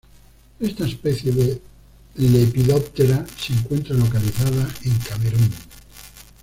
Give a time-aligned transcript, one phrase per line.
[0.59, 1.61] Esta especie de
[2.15, 5.51] Lepidoptera se encuentra localizada en Camerún.